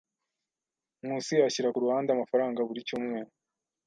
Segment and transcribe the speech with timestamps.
[1.03, 3.29] Nkusi ashyira ku ruhande amafaranga buri cyumweru.